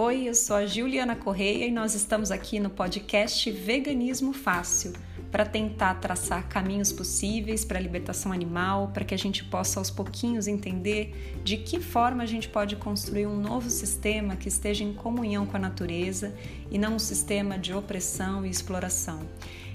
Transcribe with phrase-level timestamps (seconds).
[0.00, 4.92] Oi, eu sou a Juliana Correia e nós estamos aqui no podcast Veganismo Fácil
[5.28, 9.90] para tentar traçar caminhos possíveis para a libertação animal, para que a gente possa aos
[9.90, 14.94] pouquinhos entender de que forma a gente pode construir um novo sistema que esteja em
[14.94, 16.32] comunhão com a natureza
[16.70, 19.26] e não um sistema de opressão e exploração.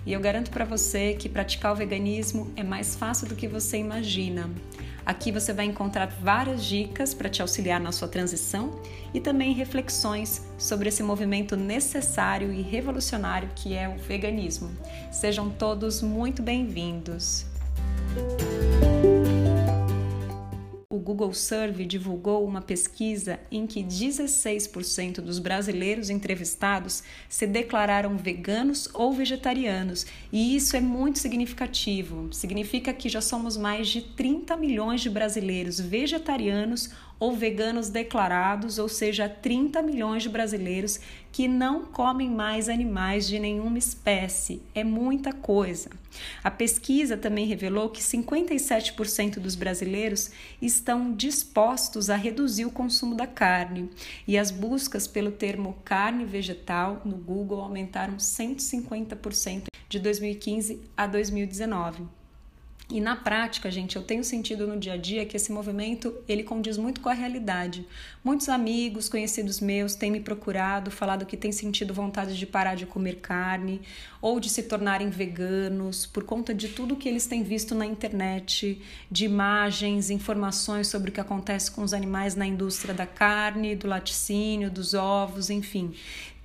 [0.05, 3.75] E eu garanto para você que praticar o veganismo é mais fácil do que você
[3.75, 4.49] imagina.
[5.05, 8.79] Aqui você vai encontrar várias dicas para te auxiliar na sua transição
[9.13, 14.71] e também reflexões sobre esse movimento necessário e revolucionário que é o veganismo.
[15.11, 17.45] Sejam todos muito bem-vindos.
[21.03, 29.11] Google Survey divulgou uma pesquisa em que 16% dos brasileiros entrevistados se declararam veganos ou
[29.11, 32.31] vegetarianos, e isso é muito significativo.
[32.31, 36.89] Significa que já somos mais de 30 milhões de brasileiros vegetarianos
[37.23, 40.99] ou veganos declarados, ou seja, 30 milhões de brasileiros
[41.31, 44.61] que não comem mais animais de nenhuma espécie.
[44.75, 45.89] É muita coisa.
[46.43, 53.25] A pesquisa também revelou que 57% dos brasileiros estão dispostos a reduzir o consumo da
[53.25, 53.89] carne,
[54.27, 62.03] e as buscas pelo termo carne vegetal no Google aumentaram 150% de 2015 a 2019.
[62.93, 66.43] E na prática, gente, eu tenho sentido no dia a dia que esse movimento ele
[66.43, 67.87] condiz muito com a realidade.
[68.23, 72.85] Muitos amigos, conhecidos meus têm me procurado, falado que têm sentido vontade de parar de
[72.85, 73.81] comer carne
[74.21, 78.79] ou de se tornarem veganos por conta de tudo que eles têm visto na internet,
[79.09, 83.87] de imagens, informações sobre o que acontece com os animais na indústria da carne, do
[83.87, 85.95] laticínio, dos ovos, enfim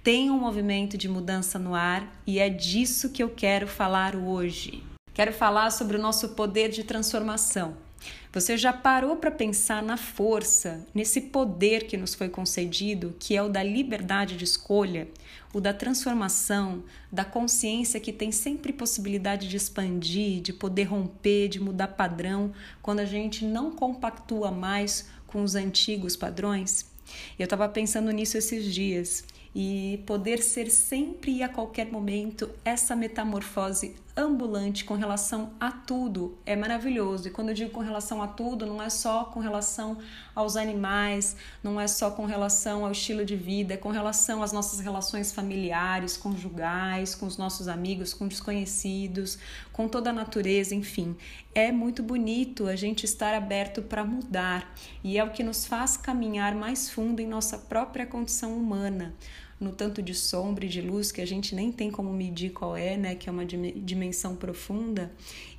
[0.03, 4.83] tem um movimento de mudança no ar e é disso que eu quero falar hoje.
[5.19, 7.77] Quero falar sobre o nosso poder de transformação.
[8.33, 13.43] Você já parou para pensar na força, nesse poder que nos foi concedido, que é
[13.43, 15.09] o da liberdade de escolha,
[15.53, 21.59] o da transformação, da consciência que tem sempre possibilidade de expandir, de poder romper, de
[21.59, 26.87] mudar padrão, quando a gente não compactua mais com os antigos padrões?
[27.37, 32.95] Eu estava pensando nisso esses dias e poder ser sempre e a qualquer momento essa
[32.95, 37.29] metamorfose ambulante com relação a tudo é maravilhoso.
[37.29, 39.97] E quando eu digo com relação a tudo, não é só com relação
[40.35, 44.53] aos animais, não é só com relação ao estilo de vida, é com relação às
[44.53, 49.39] nossas relações familiares, conjugais, com os nossos amigos, com desconhecidos,
[49.73, 51.17] com toda a natureza, enfim.
[51.55, 54.75] É muito bonito a gente estar aberto para mudar
[55.05, 59.15] e é o que nos faz caminhar mais fundo em nossa própria condição humana
[59.61, 62.77] no tanto de sombra e de luz que a gente nem tem como medir qual
[62.77, 65.13] é, né, que é uma dimensão profunda,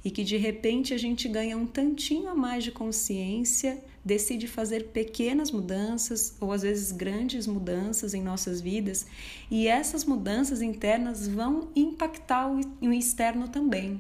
[0.04, 4.88] e que de repente a gente ganha um tantinho a mais de consciência, decide fazer
[4.88, 9.06] pequenas mudanças ou às vezes grandes mudanças em nossas vidas,
[9.52, 12.50] e essas mudanças internas vão impactar
[12.82, 14.00] o externo também,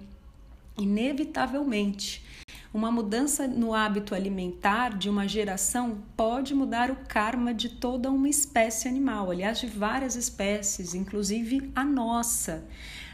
[0.77, 2.23] inevitavelmente.
[2.71, 8.29] Uma mudança no hábito alimentar de uma geração pode mudar o karma de toda uma
[8.29, 12.63] espécie animal, aliás, de várias espécies, inclusive a nossa.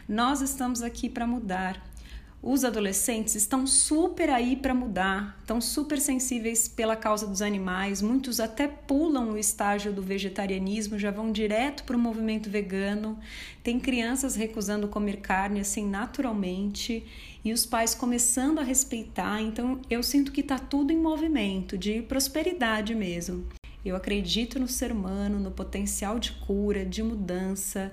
[0.09, 1.81] Nós estamos aqui para mudar.
[2.47, 8.39] Os adolescentes estão super aí para mudar, estão super sensíveis pela causa dos animais, muitos
[8.39, 13.17] até pulam o estágio do vegetarianismo, já vão direto para o movimento vegano.
[13.63, 17.03] Tem crianças recusando comer carne assim naturalmente
[17.44, 19.41] e os pais começando a respeitar.
[19.41, 23.44] Então eu sinto que está tudo em movimento, de prosperidade mesmo.
[23.84, 27.91] Eu acredito no ser humano, no potencial de cura, de mudança,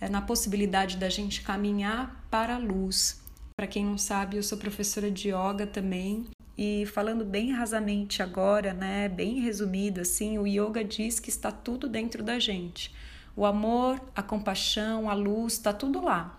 [0.00, 3.25] eh, na possibilidade da gente caminhar para a luz.
[3.58, 6.26] Para quem não sabe, eu sou professora de yoga também.
[6.58, 11.88] E falando bem rasamente agora, né, bem resumido assim, o yoga diz que está tudo
[11.88, 12.94] dentro da gente.
[13.34, 16.38] O amor, a compaixão, a luz, está tudo lá.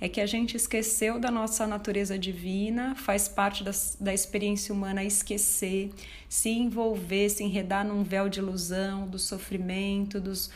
[0.00, 5.04] É que a gente esqueceu da nossa natureza divina, faz parte da, da experiência humana
[5.04, 5.92] esquecer,
[6.28, 10.50] se envolver, se enredar num véu de ilusão, do sofrimento, dos,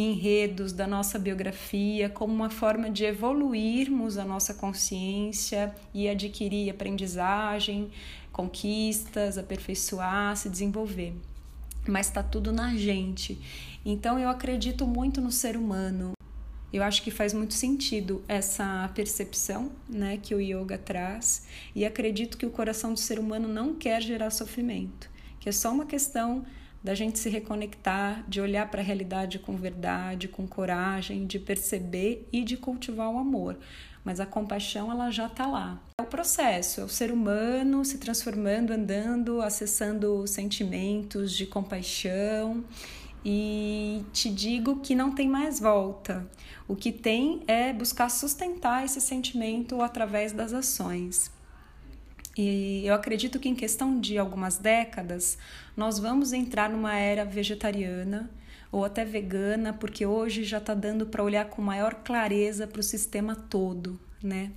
[0.00, 7.90] enredos da nossa biografia como uma forma de evoluirmos a nossa consciência e adquirir aprendizagem,
[8.32, 11.14] conquistas, aperfeiçoar, se desenvolver.
[11.88, 13.40] Mas está tudo na gente.
[13.84, 16.12] Então eu acredito muito no ser humano.
[16.72, 22.36] Eu acho que faz muito sentido essa percepção né, que o yoga traz, e acredito
[22.36, 25.08] que o coração do ser humano não quer gerar sofrimento,
[25.38, 26.44] que é só uma questão
[26.86, 32.28] da gente se reconectar, de olhar para a realidade com verdade, com coragem, de perceber
[32.32, 33.58] e de cultivar o amor.
[34.04, 35.82] Mas a compaixão ela já está lá.
[35.98, 42.62] É o processo, é o ser humano se transformando, andando, acessando sentimentos de compaixão
[43.24, 46.24] e te digo que não tem mais volta.
[46.68, 51.32] O que tem é buscar sustentar esse sentimento através das ações.
[52.36, 55.38] E eu acredito que em questão de algumas décadas,
[55.74, 58.30] nós vamos entrar numa era vegetariana
[58.70, 62.82] ou até vegana, porque hoje já está dando para olhar com maior clareza para o
[62.82, 64.52] sistema todo, né?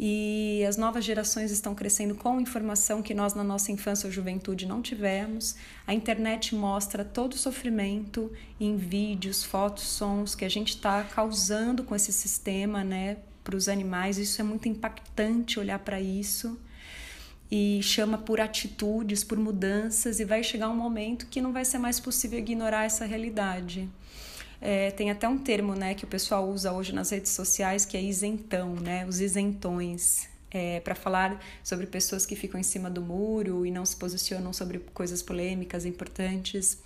[0.00, 4.64] E as novas gerações estão crescendo com informação que nós na nossa infância ou juventude
[4.64, 5.56] não tivemos.
[5.84, 11.82] A internet mostra todo o sofrimento em vídeos, fotos, sons que a gente está causando
[11.82, 14.18] com esse sistema, né, para os animais.
[14.18, 16.56] Isso é muito impactante olhar para isso
[17.50, 21.78] e chama por atitudes, por mudanças, e vai chegar um momento que não vai ser
[21.78, 23.88] mais possível ignorar essa realidade.
[24.60, 27.96] É, tem até um termo né, que o pessoal usa hoje nas redes sociais que
[27.96, 30.28] é isentão, né, os isentões.
[30.50, 34.50] É, para falar sobre pessoas que ficam em cima do muro e não se posicionam
[34.50, 36.78] sobre coisas polêmicas importantes.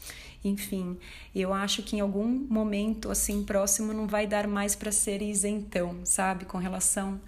[0.45, 0.99] Enfim,
[1.33, 6.01] eu acho que em algum momento assim próximo não vai dar mais para ser isentão,
[6.05, 7.21] sabe, com relação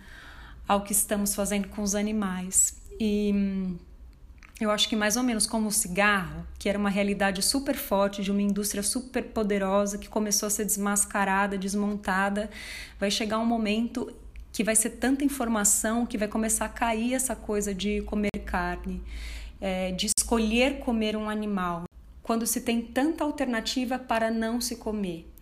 [0.66, 2.82] ao que estamos fazendo com os animais.
[2.98, 3.76] E hum,
[4.60, 8.22] eu acho que mais ou menos como o cigarro, que era uma realidade super forte
[8.22, 12.48] de uma indústria super poderosa que começou a ser desmascarada, desmontada,
[12.98, 14.12] vai chegar um momento
[14.52, 19.02] que vai ser tanta informação que vai começar a cair essa coisa de comer carne,
[19.60, 21.84] é, de escolher comer um animal,
[22.22, 25.33] quando se tem tanta alternativa para não se comer.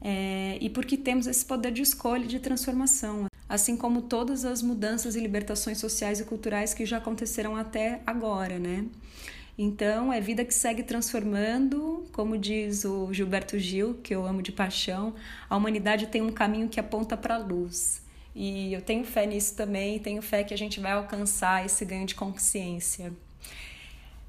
[0.00, 4.62] É, e porque temos esse poder de escolha e de transformação assim como todas as
[4.62, 8.86] mudanças e libertações sociais e culturais que já aconteceram até agora, né?
[9.56, 14.50] Então, é vida que segue transformando, como diz o Gilberto Gil, que eu amo de
[14.50, 15.14] paixão,
[15.48, 18.02] a humanidade tem um caminho que aponta para a luz.
[18.34, 22.04] E eu tenho fé nisso também, tenho fé que a gente vai alcançar esse ganho
[22.04, 23.12] de consciência.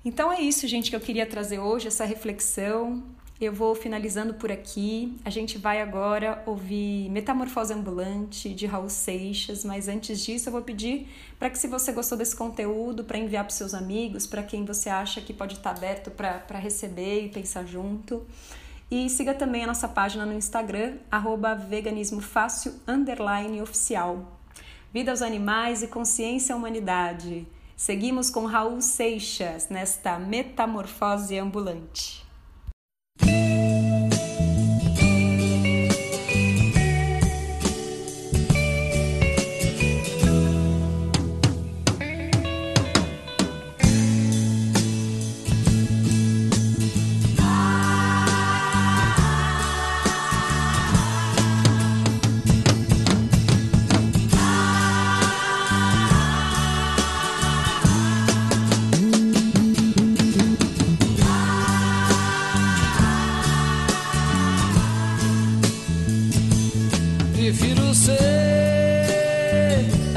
[0.03, 3.03] Então é isso, gente, que eu queria trazer hoje, essa reflexão.
[3.40, 5.18] Eu vou finalizando por aqui.
[5.26, 10.62] A gente vai agora ouvir Metamorfose Ambulante de Raul Seixas, mas antes disso eu vou
[10.62, 14.64] pedir para que se você gostou desse conteúdo, para enviar para seus amigos, para quem
[14.64, 18.26] você acha que pode estar aberto para receber e pensar junto.
[18.90, 22.76] E siga também a nossa página no Instagram, arroba veganismofácil,
[23.62, 24.40] oficial.
[24.94, 27.46] Vida aos animais e consciência à humanidade.
[27.76, 32.25] Seguimos com Raul Seixas nesta metamorfose ambulante.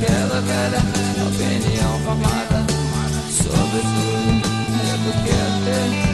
[0.00, 0.78] aquela velha
[1.26, 2.64] opinião formada
[3.30, 4.48] sobre tudo.
[5.06, 6.07] Eu quero ter.